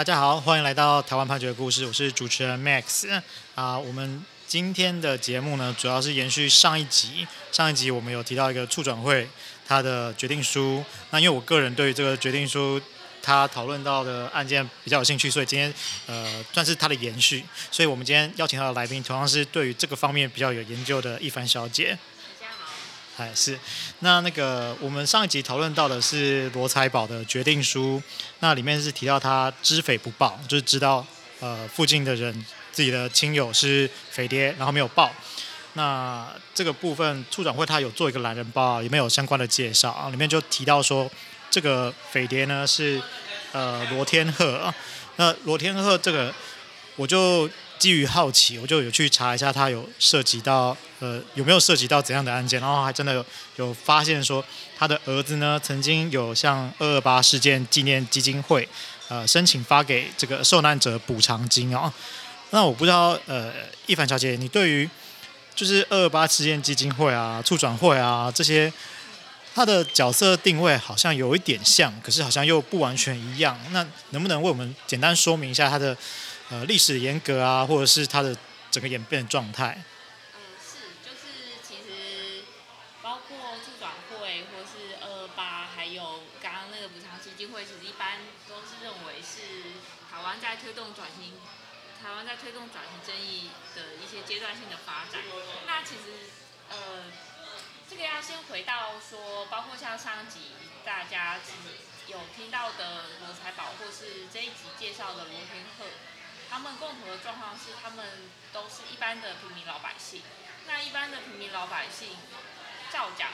[0.00, 3.20] 大家好，欢迎来到台湾判决的故事，我是主持人 Max
[3.54, 3.78] 啊。
[3.78, 7.26] 我们今天的节目呢，主要是延续上一集。
[7.52, 9.28] 上一集我们有提到一个促转会
[9.68, 12.80] 他的决定书，那因为我个人对于这个决定书
[13.22, 15.70] 他讨论到的案件比较有兴趣，所以今天
[16.06, 17.44] 呃算是他的延续。
[17.70, 21.98] 所以我们今天邀请到的来宾，同样是对于这个方面比较有研究的一凡小姐。
[23.16, 23.58] 哎，是，
[23.98, 28.02] 那那个我们上一集讨论到的是罗财宝的决定书，
[28.38, 31.04] 那里面是提到他知匪不报，就是知道
[31.40, 32.32] 呃附近的人
[32.72, 35.10] 自己的亲友是匪谍，然后没有报。
[35.74, 41.10] 那这个部分处长会他有做一个懒人包，里面有相关的介绍啊，里面就提到说
[41.50, 43.02] 这个匪谍呢是
[43.52, 44.72] 呃罗天鹤，
[45.16, 46.32] 那罗天鹤这个
[46.96, 47.50] 我就。
[47.80, 53.24] 基于好奇，我就有去查一下，他有涉及到呃有没有涉及到怎样的案件，然后还真的有
[53.56, 54.44] 有发现说
[54.78, 58.68] 他的儿子呢曾经有向二二八事件纪念基金会
[59.08, 61.90] 呃申请发给这个受难者补偿金哦。
[62.50, 63.50] 那我不知道呃
[63.86, 64.86] 一凡小姐，你对于
[65.54, 68.70] 就是二二八事件基金会啊、促转会啊这些，
[69.54, 73.58] 他的角色定位好像有一点像，可是好像又不完全一样。
[73.70, 75.96] 那能不能为我们简单说明一下他的？
[76.50, 78.36] 呃，历史沿革啊，或者是它的
[78.72, 79.78] 整个演变状态。
[80.34, 82.42] 嗯，是，就是其实
[83.00, 89.78] 包括促转会，或是二二八，还有刚刚那个补偿基金会，其实一般都是认为是
[90.10, 91.38] 台湾在推动转型，
[92.02, 95.22] 台湾在推动转型正义的一些阶段性的发展。
[95.68, 96.34] 那其实
[96.68, 97.04] 呃，
[97.88, 100.50] 这个要先回到说，包括像上集
[100.84, 101.38] 大家
[102.08, 105.86] 有听到的罗财宝，或是这一集介绍的罗天鹤。
[106.50, 110.20] 他们共同的状况是，他们都是一般的平民老百姓。
[110.66, 112.18] 那一般的平民老百姓，
[112.90, 113.30] 照讲，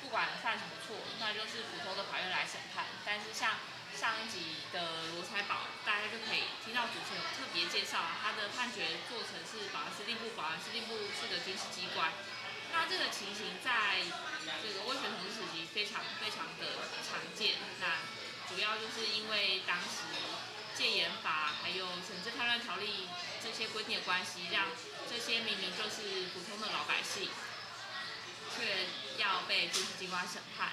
[0.00, 2.86] 不管犯什么错，那就是普通的法院来审判。
[3.04, 3.58] 但是像
[3.98, 12.14] 上一集的罗财宝，大家就可以听到主持人特别介绍，他的判决做成是保安司令部，保安司令部是个军事机关。
[12.70, 14.06] 那这个情形在
[14.62, 17.58] 这个威权统治时期非常非常的常见。
[17.82, 18.06] 那
[18.46, 20.14] 主要就是因为当时。
[20.74, 23.06] 戒严法还有惩治叛乱条例
[23.42, 24.66] 这些规定的关系，让
[25.08, 27.28] 这些明明就是普通的老百姓，
[28.54, 28.88] 却
[29.18, 30.70] 要被军事机关审判。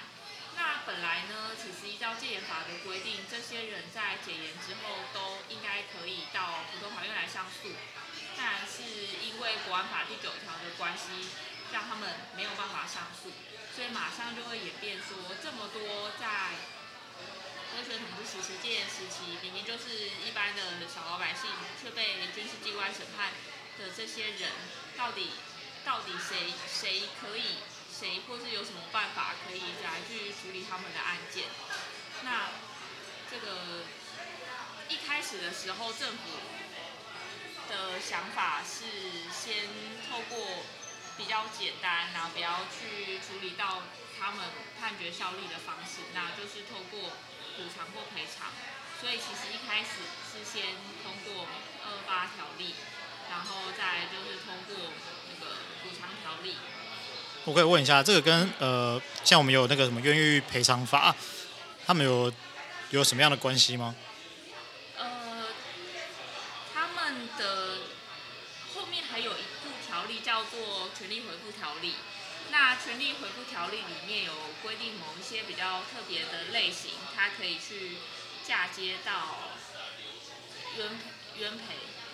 [0.56, 7.68] 那本来呢，其实依照戒严法的规定，这些人在解严之后都应该可以到普通法院来上诉，
[8.36, 8.82] 但是
[9.24, 11.28] 因为国安法第九条的关系，
[11.72, 13.30] 让他们没有办法上诉，
[13.74, 16.79] 所以马上就会演变说这么多在。
[17.76, 21.48] 威权统治时期、戒严时期，明明就是一般的小老百姓，
[21.80, 23.30] 却被军事机关审判
[23.78, 24.50] 的这些人，
[24.96, 25.30] 到底
[25.84, 31.44] 到底谁谁可以，谁或是有什么办法可以来去处理他们的案件？
[32.24, 32.50] 那
[33.30, 33.84] 这个
[34.88, 36.40] 一开始的时候，政府
[37.68, 38.84] 的想法是
[39.30, 39.68] 先
[40.10, 40.64] 透过
[41.16, 43.82] 比较简单，然后不要去处理到
[44.18, 44.46] 他们
[44.80, 47.12] 判决效力的方式，那就是透过。
[47.60, 48.48] 补偿或赔偿，
[48.98, 50.72] 所以其实一开始是先
[51.04, 51.44] 通过
[51.84, 52.74] 二二八条例，
[53.28, 54.88] 然后再就是通过
[55.28, 56.56] 那个补偿条例。
[57.44, 61.14] 我可以问一下，这个跟呃，像我们有那个什么冤狱赔偿法，
[61.86, 62.32] 他们有
[62.88, 63.94] 有什么样的关系吗？
[64.96, 65.48] 呃，
[66.72, 67.78] 他们的
[68.74, 71.94] 后面还有一部条例叫做权利回复条例。
[72.50, 77.98] 那权利回复条例里面有规定某一些比较特别的类型，它可以去
[78.46, 79.50] 嫁接到
[80.76, 80.88] 冤
[81.38, 81.62] 冤赔，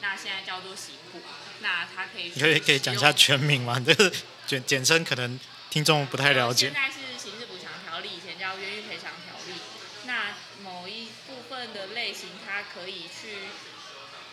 [0.03, 1.23] 那现在叫做刑补。
[1.61, 3.81] 那它可以可以可以讲一下全名吗？
[3.85, 4.13] 这个
[4.47, 6.67] 简简称可能听众不太了解。
[6.67, 9.59] 现在是刑事补偿条例，以前叫冤狱赔偿条例。
[10.05, 13.39] 那某一部分的类型，它可以去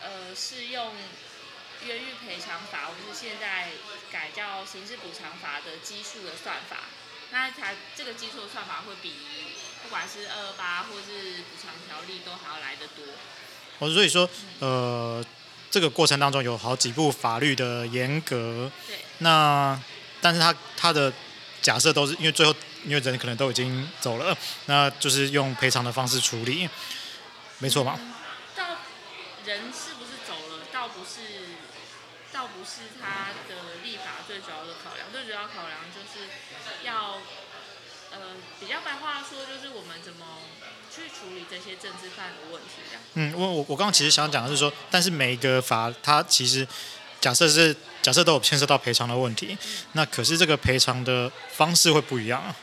[0.03, 0.93] 呃适用。
[1.85, 3.71] 冤狱赔偿法，我们是现在
[4.11, 6.77] 改叫刑事补偿法的基数的算法，
[7.31, 9.13] 那它这个基数的算法会比
[9.83, 13.03] 不管是二二八或是补偿条例都还要来得多。
[13.79, 15.23] 哦，所以说，呃，
[15.69, 18.71] 这个过程当中有好几部法律的严格。
[18.87, 18.97] 对。
[19.17, 19.77] 那，
[20.21, 21.11] 但是他他的
[21.61, 22.55] 假设都是因为最后
[22.85, 24.37] 因为人可能都已经走了，
[24.67, 26.69] 那就是用赔偿的方式处理，
[27.59, 27.97] 没错吧？
[27.99, 28.13] 嗯，
[28.55, 28.65] 到
[29.45, 30.65] 人是不是走了？
[30.71, 31.52] 倒不是。
[32.43, 36.27] 倒不是他的立法最主要的考量，最主要考量就是
[36.85, 37.21] 要，
[38.11, 40.25] 呃，比较白话说，就是我们怎么
[40.93, 43.03] 去处理这些政治犯的问题这样。
[43.13, 46.67] 嗯，我我我刚刚其实想讲的是说，但是每一个法它其实
[47.21, 52.53] 假设是假设都有牵涉到赔偿的问题，嗯，那可是这个赔偿的方式会不一样啊。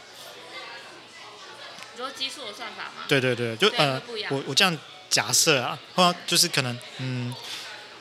[1.94, 3.06] 你说基数的算法吗？
[3.08, 3.98] 对对对，就呃，
[4.28, 4.76] 我我这样
[5.08, 7.34] 假设啊，或就是可能嗯，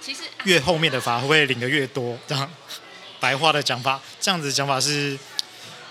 [0.01, 2.17] 其实越后面的法会不会领的越多？
[2.27, 2.49] 这样
[3.19, 5.17] 白话的讲法，这样子讲法是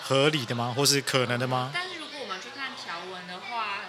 [0.03, 0.73] 合理的吗？
[0.77, 1.71] 或是可能的吗？
[1.75, 3.85] 但是如果我们去看条文的话，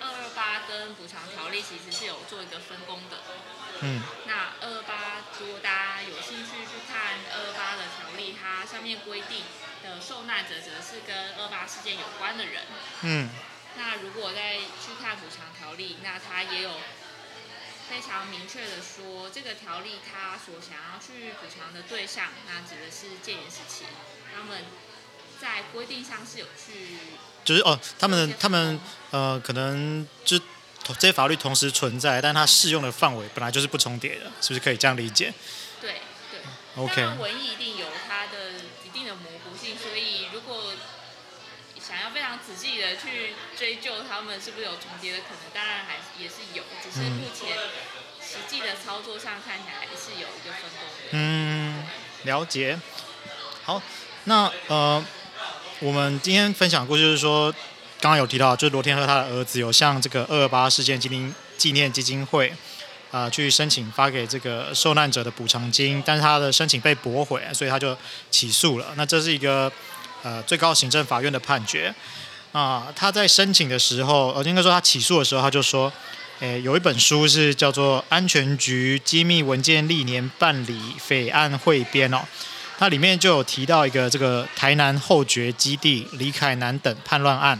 [0.00, 3.18] 二二八跟补偿条例其实是有做一个分工的。
[3.80, 4.02] 嗯。
[4.26, 9.40] 那二二八，如果大家有兴趣去看二二八的条例，它上面规定
[9.82, 12.62] 的受难者则是跟二八事件有关的人。
[13.02, 13.30] 嗯。
[13.78, 16.72] 那如果再去看补偿条例，那它也有
[17.90, 23.84] 非常明确的说，这个条例它所想要去补偿的对象，那指的是戒严时期，
[24.32, 24.62] 他们
[25.40, 26.96] 在规定上是有去，
[27.44, 28.78] 就是哦，他们他们
[29.10, 30.38] 呃，可能就
[30.84, 35.34] 这些法律同时存在，但它适用的范围本来就是不重叠的，是不是可以这样理解？
[35.80, 35.96] 对
[36.30, 36.40] 对
[36.76, 37.04] ，OK。
[37.18, 37.86] 文艺一定有
[42.50, 47.56] 仔细的去追究他们是不是有重叠的可能，当然还也是有，只是目前
[48.20, 50.80] 实际的操作上看起来还是有一个分工。
[51.12, 51.86] 嗯，
[52.24, 52.76] 了解。
[53.62, 53.80] 好，
[54.24, 55.04] 那呃，
[55.78, 57.52] 我们今天分享过，就是说，
[58.00, 62.52] 刚刚有提到，就是罗天和他的儿子有向这个二二八事件纪念纪念基金会
[63.12, 67.96] 啊、去申请发给这个受难者的补偿金，但是他的申请被驳回，所以他就
[68.28, 68.92] 起诉了。
[68.96, 69.70] 那这是一个。
[70.22, 71.94] 呃，最高行政法院的判决
[72.52, 75.92] 啊、他在申请的时候，呃，应该说他起诉的时候，他就说，
[76.40, 82.26] 诶，有一本书是叫做《安全局机密文件历年办理匪案汇编》哦，
[82.76, 87.56] 它里面就有提到一个这个台南后觉基地李凯南等叛乱案，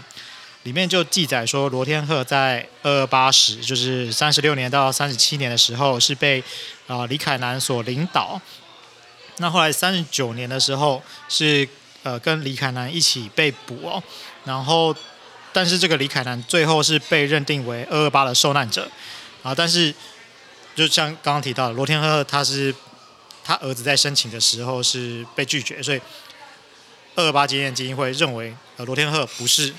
[0.64, 6.42] 里面就记载说，罗天鹤在二二八时，就是三十六年到三十七年的时候，是被
[6.88, 8.40] 啊、李凯南所领导，
[9.36, 11.68] 那后来三十九年的时候是。
[12.02, 14.02] 呃，跟李凯南一起被捕哦，
[14.44, 14.94] 然后，
[15.52, 18.90] 但是这个李凯南最后是被认定为二二八的受难者。
[19.42, 19.94] 啊，但是
[20.74, 22.74] 就像刚刚提到的，罗天鹤他是
[23.44, 26.00] 他儿子在申请的时候是被拒绝，所以
[27.16, 29.74] 二二八纪念基金会认为呃罗天鹤不是，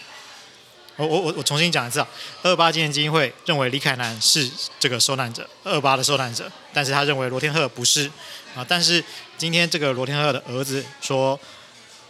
[0.96, 2.08] 我我我我重新讲一次啊，
[2.44, 4.50] 二二八纪念基金会认为李凯南是
[4.80, 8.10] 这个受难者，二二八的受难者，但是他认为罗天鹤不是。
[8.56, 9.04] 啊，但是
[9.38, 11.40] 今天这个罗天鹤的儿子说。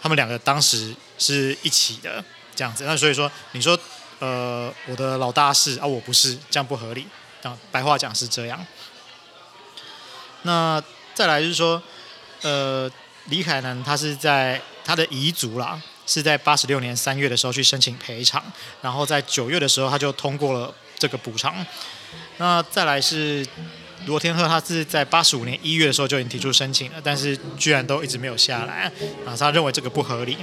[0.04, 2.26] 他们两个当时是一起的。
[2.56, 3.78] 这样子，那所以说你说，
[4.20, 7.08] 呃，我的老大是啊，我不是，这样不合理。
[7.44, 8.66] 啊，白话讲是这样。
[10.44, 10.82] 那
[11.14, 11.82] 再来就是说，
[12.42, 12.90] 呃，
[13.26, 18.44] 李凯南他是在他的遗族啦，是在八十六年三月的时候去申请赔偿，
[18.82, 21.66] 然后在九月的时候他就通过了这个补偿。
[22.38, 23.46] 那再来是。
[24.08, 28.92] 罗天鹤他是在八十五年一月的时候就已经提出申请了，但是居然都一直没有下来
[29.28, 29.38] 啊！
[29.38, 30.40] 他认为这个不合理。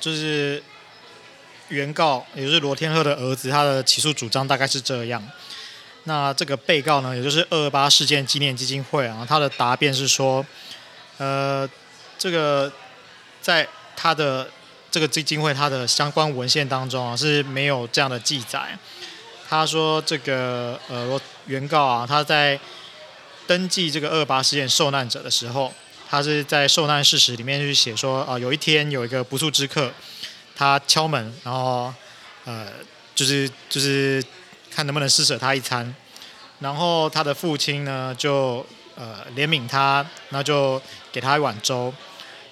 [0.00, 0.62] 就是
[1.68, 5.22] 原告，也就是罗天鹤的儿子，他的起诉主张大概是这样。
[6.04, 10.44] 那这个被告呢，也就是二二八事件纪念基金会啊，他的答辩是说，
[11.18, 11.68] 呃，
[12.18, 12.72] 这个
[13.42, 14.50] 在他的
[14.90, 18.76] 这个基金会他的相关文献当中啊是没有这样的记载。
[19.48, 22.58] 他说这个呃原告啊，他在
[23.46, 25.72] 登记这个二二八事件受难者的时候，
[26.10, 29.92] 他是在受难事实里面去写说啊，有一天有一个不速之客，
[30.56, 31.94] 他敲门，然后
[32.44, 32.66] 呃
[33.14, 34.22] 就是就是。
[34.72, 35.92] 看能不能施舍他一餐，
[36.60, 38.64] 然后他的父亲呢就
[38.94, 41.92] 呃怜悯他，那就给他一碗粥，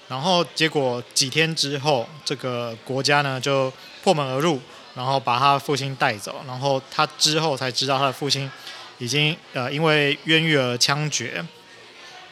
[0.09, 3.71] 然后结果几天之后，这个国家呢就
[4.03, 4.59] 破门而入，
[4.95, 8.51] 然后把他父亲带走，然后他之后才知道他的父亲
[8.97, 11.43] 已经呃因为冤狱而枪决。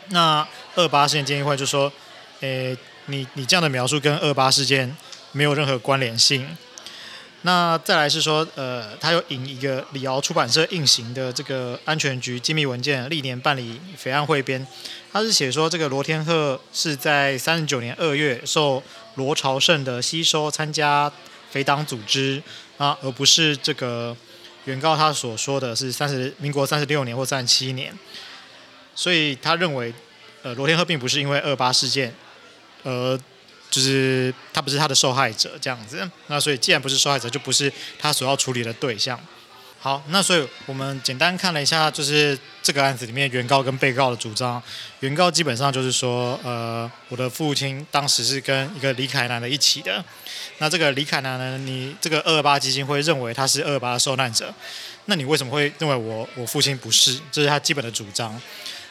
[0.09, 1.91] 那二八事件基金会就说，
[2.39, 4.95] 诶，你你这样的描述跟二八事件
[5.31, 6.57] 没有任何关联性。
[7.43, 14.65] 那再来是说，呃，他有引一个李敖出版社印行的这个安全局机密文件历年办理匪案汇编，
[15.13, 18.81] 他是写说这个罗天鹤是在三十九年二月受
[19.15, 21.11] 罗朝胜的吸收参加
[21.51, 22.41] 匪党组织
[22.77, 24.17] 啊，而不是这个
[24.65, 27.97] 原告他所说的是三十民国三十六年或三十七年，
[28.97, 29.93] 所以他认为，
[30.43, 32.13] 呃，罗天鹤并不是因为二八事件
[32.83, 33.17] 而。
[33.69, 39.19] 就是他不是他的受害者这样子，那所以既然不是受害者，就不是他所要处理的对象。
[39.77, 44.63] 好，那所以我们简单看了一下，就是这个案子里面原告跟被告的主张。
[45.01, 50.03] 原告基本上就是说，呃，我的父亲当时是跟一个李凯南的一起的。
[50.59, 54.51] 那这个李凯南呢，你这个二八基金会认为他是二八的受难者，
[55.05, 57.19] 那你为什么会认为我我父亲不是？
[57.33, 58.41] 这是他基本的主张。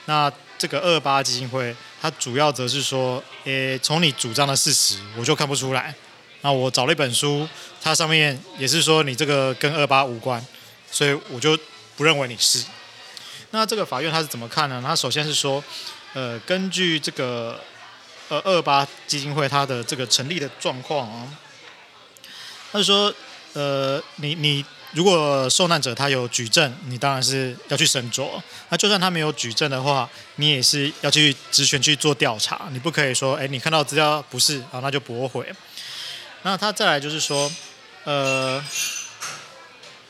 [0.07, 5.95] 那这个二八基金会，它主要则是说，诶，从你主张的事实，我就看不出来。
[6.41, 7.49] 那我找了一本书，
[7.83, 10.45] 它上面也是说你这个跟二八无关，
[10.91, 11.59] 所以我就
[11.97, 12.65] 不认为你是。
[13.51, 14.83] 那这个法院他是怎么看呢？
[14.85, 15.63] 他首先是说，
[16.15, 17.61] 呃，根据这个
[18.29, 21.29] 呃二二八基金会它的这个成立的状况啊，
[22.73, 23.13] 他说，
[23.53, 24.65] 呃，你你。
[24.97, 28.31] 如果受难者他有举证，你当然是要去斟酌。
[28.71, 32.69] 那就算他没有举证的话，你也是要去职权去做调查。
[32.73, 35.47] 你不可以说，哎，你看到资料不是啊，那就驳回。
[36.45, 37.53] 那他再来就是说，
[38.05, 38.65] 呃，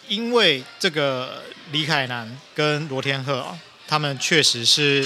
[0.06, 5.04] 因为这个李凯南跟罗天鹤啊，他们确实是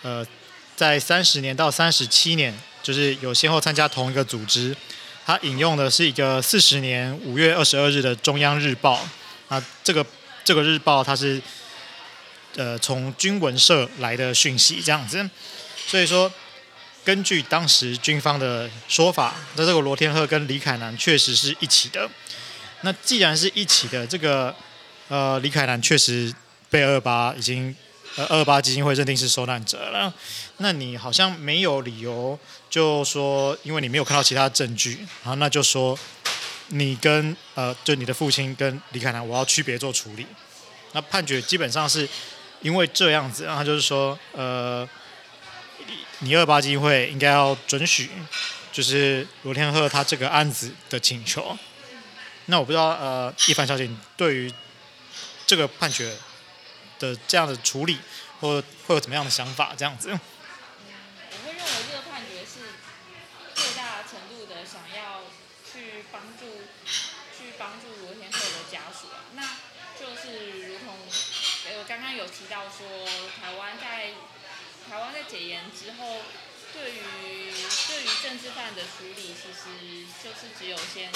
[0.00, 0.26] 呃，
[0.74, 4.74] 在三十年到三十七年，就是有先后参加同一个组织。
[5.26, 9.06] 他引用的是一个四十年五月二十二日的中央日报。
[9.48, 10.04] 啊，这个
[10.44, 11.40] 这个日报它是，
[12.56, 15.28] 呃，从军文社来的讯息这样子，
[15.86, 16.30] 所以说
[17.02, 22.08] 根据当时军方的说法，那这个罗天鹤跟李凯南确实是一起的。
[22.82, 24.54] 那既然是一起的，这个
[25.08, 26.30] 呃李凯南确实
[26.68, 27.74] 被二八已经
[28.16, 30.12] 呃二八基金会认定是受难者了，
[30.58, 32.38] 那你好像没有理由
[32.68, 35.98] 就说，因为你没有看到其他证据，然后那就说。
[36.68, 40.26] 你跟呃，就你的父亲跟李凯南，我要区别做处理。
[40.92, 42.08] 那判决基本上是
[42.60, 44.88] 因为这样子，然后就是说，呃，
[46.20, 48.10] 你二八基金会应该要准许，
[48.72, 51.56] 就是罗天鹤他这个案子的请求。
[52.46, 54.52] 那我不知道，呃，一凡小姐，你对于
[55.46, 56.16] 这个判决
[56.98, 57.98] 的这样的处理，
[58.40, 59.74] 或会有怎么样的想法？
[59.76, 60.18] 这样子。
[72.58, 73.06] 到说，
[73.38, 74.10] 台湾在
[74.90, 76.22] 台湾在解严之后，
[76.72, 77.52] 对于
[77.86, 81.08] 对于政治犯的处理，其实就是只有先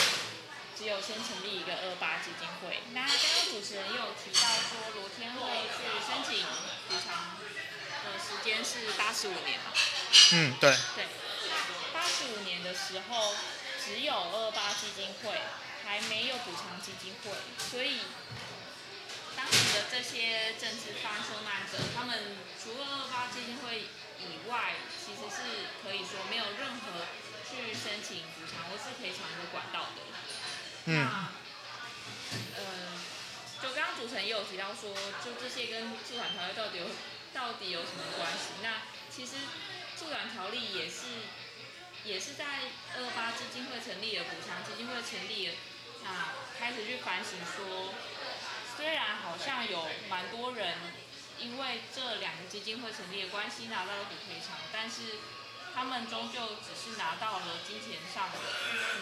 [0.79, 2.79] 只有先成立一个二八基金会。
[2.93, 6.47] 那刚刚主持人也有提到说，罗天会去申请
[6.89, 7.37] 补偿
[8.05, 9.73] 的时间是八十五年嘛？
[10.35, 10.71] 嗯，对。
[10.95, 11.07] 对，
[11.93, 13.35] 八十五年的时候，
[13.85, 15.41] 只有二八基金会，
[15.85, 17.99] 还没有补偿基金会，所以。
[19.93, 23.93] 这些政治犯受难者，他们除了二八基金会
[24.25, 27.05] 以外，其实是可以说没有任何
[27.45, 30.01] 去申请补偿或是赔偿的管道的。
[30.87, 30.97] 嗯。
[30.97, 31.29] 那，
[32.57, 32.65] 呃，
[33.61, 36.89] 就刚刚主持人也有提到说，就这些跟助产条例到底有
[37.35, 38.65] 到底有什么关系？
[38.65, 39.37] 那其实
[40.01, 41.29] 助产条例也是
[42.09, 45.55] 也是在二八基金会成立了，补偿基金会成立了，
[46.03, 47.93] 那开始去反省说。
[48.83, 50.75] 虽然好像有蛮多人
[51.39, 55.23] 因为这两个基金会成立的关系拿到了补赔偿，但是
[55.73, 58.39] 他们终究只是拿到了金钱上的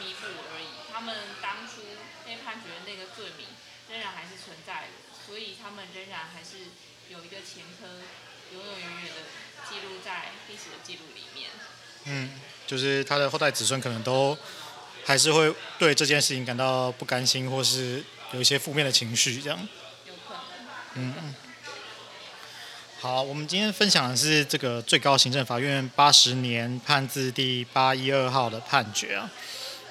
[0.05, 0.69] 弥补而已。
[0.93, 1.81] 他们当初
[2.27, 3.47] 被判决的那个罪名
[3.89, 6.69] 仍然还是存在的，所以他们仍然还是
[7.09, 7.89] 有一个前科，
[8.53, 9.25] 永永远远的
[9.67, 11.49] 记录在历史的记录里面。
[12.05, 14.37] 嗯，就是他的后代子孙可能都
[15.07, 18.05] 还是会对这件事情感到不甘心，或是。
[18.33, 19.59] 有一些负面的情绪，这样。
[20.07, 20.35] 有可
[20.95, 21.15] 能。
[21.15, 21.35] 嗯。
[23.01, 29.31] 好，我们今天分享的是这个最高行政法院八十年判字第八一二号的判决啊。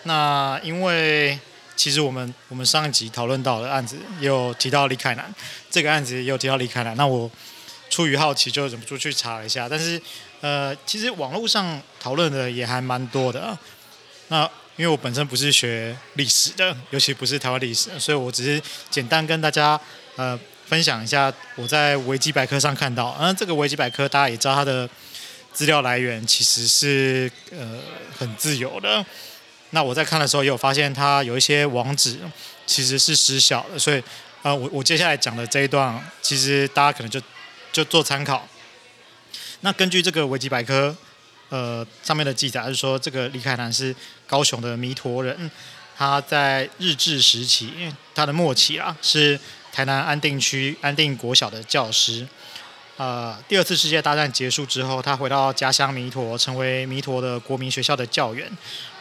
[0.04, 1.40] 那因为
[1.76, 5.34] 其实我们我们上一集讨论到的案子也有提到李凯南，
[5.72, 7.30] 这个案子也有提到李凯南，那我
[7.90, 10.00] 出于好奇就忍不住去查了一下，但是
[10.42, 13.60] 呃，其实网络上讨论的也还蛮多的啊。
[14.28, 14.48] 那
[14.80, 19.78] 因为我本身不是学历史的，尤其不是台湾历史，所以我只是简单跟大家
[20.16, 23.14] 呃分享一下我在维基百科上看到。
[23.20, 24.90] 嗯、这个维基百科大家也知道它的
[25.52, 27.78] 资料来源其实是呃
[28.18, 29.06] 很自由的。
[29.72, 32.18] 那我在看的时候也有发现它有一些网址
[32.66, 34.02] 其实是失效的，所以
[34.44, 37.22] 呃我我接下来讲的这一段其实大家可能就
[37.74, 38.48] 就做参考。
[39.60, 40.96] 那根据这个维基百科。
[41.50, 43.96] 呃，上面的记载是说，这个李凯南是
[44.28, 45.50] 高雄的弥陀人，
[45.98, 49.40] 他在日治时期，他的末期啊，是
[49.72, 52.28] 台南安定区安定国小的教师。
[52.98, 58.48] 呃，第二次世界大战结束之后，他回到家乡弥陀，成为弥陀的国民学校的教员。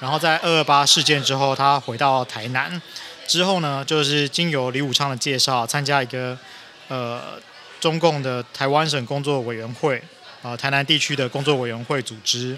[0.01, 2.81] 然后在二二八事件之后，他回到台南，
[3.27, 6.39] 之后呢，就是经由李武昌的介绍，参加一个
[6.87, 7.41] 呃
[7.81, 10.03] 中共的台湾省工作委员会。
[10.43, 12.57] 啊，台南地区的工作委员会组织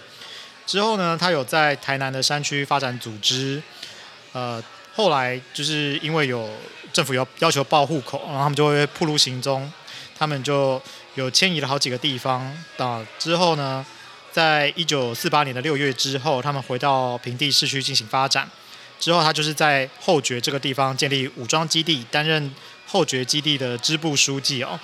[0.67, 3.63] 之后呢，他有在台南的山区发展组织。
[4.33, 4.63] 呃，
[4.95, 6.49] 后来就是因为有
[6.93, 9.73] 政府要要求报户口，然后他们就会铺路行踪。
[10.17, 10.81] 他们就
[11.15, 12.55] 有迁移了好几个地方。
[12.77, 13.85] 到之后呢，
[14.31, 18.49] 在一九四八年的六月之后，他们回到平地市区进行发展。
[19.01, 22.55] 之后，他就是在后觉这个地方建立武装基地，担任
[22.87, 24.79] 后觉基地的支部书记哦。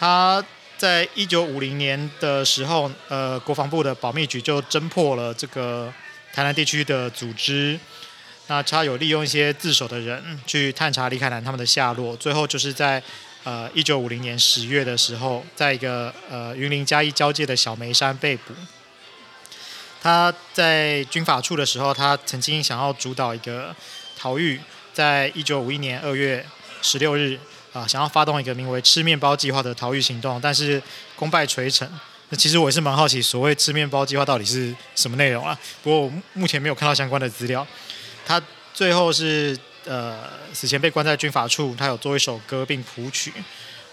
[0.00, 0.42] 他
[0.76, 5.92] 在一九五零年的时候，呃，国防部的保密局就侦破了这个
[6.32, 7.78] 台南地区的组织。
[8.48, 13.02] 那他有利用一些自首的人去探查李凯南他们的下落，最后就是在
[13.44, 18.52] 呃一九五零年十月的时候，在一个呃云林嘉义交界的小梅山被捕。
[20.02, 23.74] 他在军法处的时候，他曾经想要主导一个
[24.14, 24.60] 逃狱，
[24.92, 26.44] 在一九五一年二月
[26.82, 27.40] 十六日
[27.74, 30.82] 啊、想要发动一个名为“吃面包计划”的逃狱行动，但是
[31.14, 31.86] 功败垂成。
[32.30, 35.58] 那其实我也是蛮好奇，所谓“吃面包计划”到底是什么内容啊？
[35.82, 37.66] 不过我目前没有看到相关的资料。
[38.24, 38.40] 他
[38.72, 39.54] 最后是
[39.84, 43.30] 呃死前被关在军法处，他有做一首歌并谱曲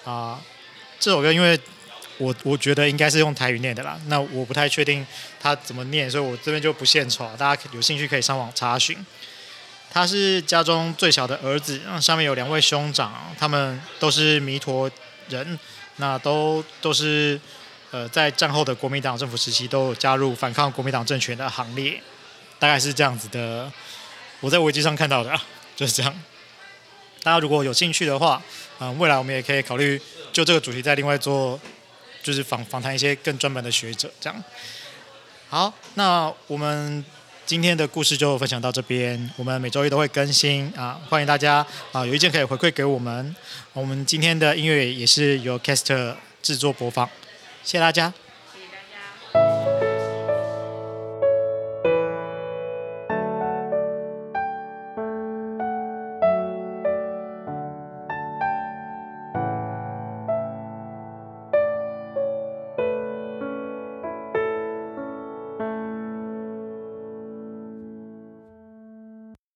[0.05, 0.39] 啊、
[0.97, 1.59] 这首歌因为。
[2.17, 5.03] 我我觉得应该是用台语念的啦，那我不太确定
[5.39, 8.95] 他怎么念，所以我这边就不献丑，大家有兴趣可以上网查询。
[9.91, 14.89] 他是家中最小的儿子，上面有两位兄长，他们都是弥陀
[15.27, 15.59] 人，
[15.97, 17.39] 那都都是
[17.91, 22.01] 呃在战后的国民党政府时期都有加入反抗国民党政权的行列，
[22.57, 23.71] 大概是这样子的。
[24.39, 25.37] 我在维基上看到的，
[25.75, 26.23] 就是这样。
[27.21, 28.41] 大家如果有兴趣的话，
[28.79, 31.59] 嗯、未来我们也可以考虑就这个主题再另外做。
[32.23, 34.43] 就是访访谈一些更专门的学者，这样。
[35.49, 37.03] 好，那我们
[37.45, 39.29] 今天的故事就分享到这边。
[39.35, 43.35] 我们每周一都会更新啊，欢迎大家啊，有意见可以回馈给我们。
[43.73, 47.05] 我们今天的音乐也是由 Kaster 制作播放，
[47.63, 48.13] 谢谢大家。